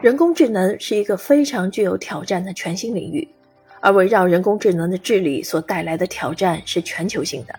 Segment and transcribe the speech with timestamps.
[0.00, 3.26] 人工智能是一个非常具有挑战的全新领域，
[3.80, 7.58] 而围绕人工智能的治理所带来的挑战是全球性的。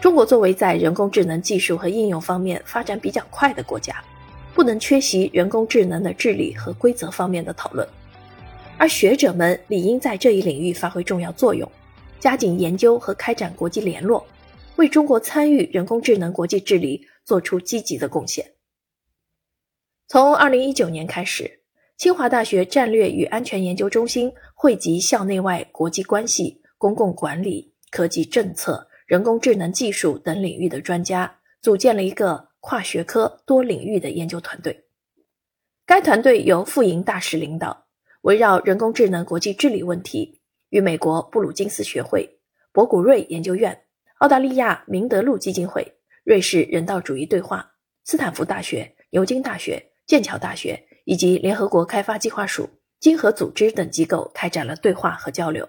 [0.00, 4.02] 中国作为在人工智能技术和应用方面发展比较快的国家，
[4.54, 7.86] 不能缺席人工智能的治理和规则方面的讨论，
[8.78, 11.70] 而学者们理应在这一领域发挥重要作用，
[12.18, 14.26] 加紧研究和开展国际联络，
[14.76, 18.42] 为中国参与人工智能国际治理做出积极的贡献。
[20.10, 21.60] 从二零一九年开始，
[21.96, 31.32] 清华大学战略与安全研究中心汇集校内外国际关系、公共管理、科技政策、人工智能技术等领域的专家，
[31.62, 34.84] 组建了一个跨学科、多领域的研究团队。
[35.86, 37.86] 该团队由傅莹大使领导，
[38.22, 40.40] 围绕人工智能国际治理问题，
[40.70, 42.28] 与美国布鲁金斯学会、
[42.72, 43.80] 博古瑞研究院、
[44.18, 45.86] 澳大利亚明德路基金会、
[46.24, 47.70] 瑞士人道主义对话、
[48.02, 49.86] 斯坦福大学、牛津大学。
[50.10, 55.68] 剑桥大学以及联合国开发计划署、经合组织等机构开展了对话和交流，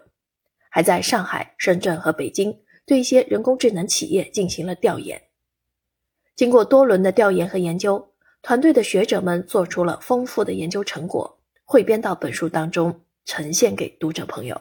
[0.68, 2.52] 还在上海、深圳和北京
[2.84, 5.22] 对一些人工智能企业进行了调研。
[6.36, 14.60] 经过多轮的调研和研究，团队的学者们做出了丰富的研究成果，汇编到本书当中，呈现给读者朋友。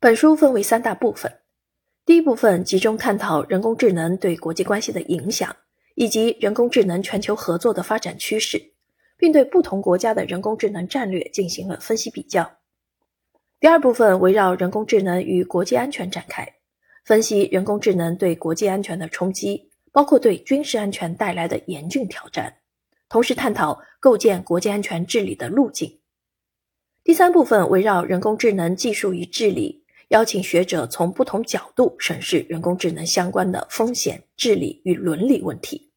[0.00, 1.32] 本书分为三大部分，
[2.04, 5.54] 第一部分集中探讨人工智能对国际关系的影响。
[5.94, 8.72] 以及人工智能全球合作的发展趋势，
[9.16, 12.58] 并对不同国家的人工智能战略进行了分析比较。
[13.60, 16.46] 第二部分围绕人工智能与国际安全展开，
[17.04, 22.56] 分析人工智能对国际安全的冲击，包括对军事安全带来的严峻挑战，
[23.08, 26.00] 同时探讨构建国际安全治理的路径。
[27.04, 29.81] 第三部分围绕人工智能技术与治理。
[30.12, 35.90] 邀请学者从不同角度审视人工智能相关的风险、治理与伦理问题。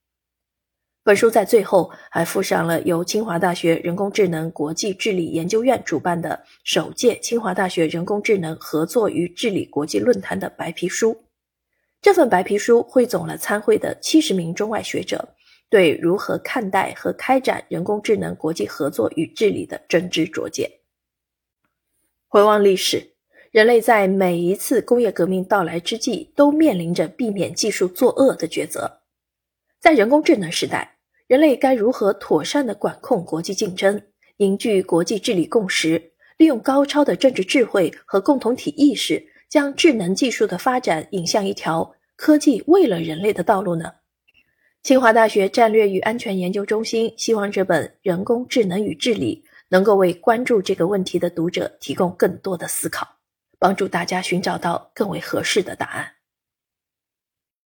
[1.03, 11.25] 本书在最后还附上了由清华大学人工智能国际治理研究院主办的首届清华大学人工智能合作与治理国际论坛的白皮书。
[12.01, 15.35] 这份白皮书汇总了参会的七十名中外学者
[15.69, 20.71] 对如何看待和开展人工智能国际合作与治理的真知灼见。
[22.29, 23.14] 回望历史。
[23.55, 28.99] 人类在每一次工业革命到来之际，都面临着避免技术作恶的抉择。
[29.79, 34.01] 在人工智能时代，人类该如何妥善地管控国际竞争，
[34.35, 43.89] 凝聚国际治理共识，利用高超的政治智慧和共同体意识，将智能技术的发展引向一条科技为了人类的道路呢？
[44.83, 53.14] 清华大学战略与安全研究中心希望这本《人工智能与治理》能够为关注这个问题的读者提供更多的思考。
[53.59, 56.15] 帮助大家寻找到更为合适的答案。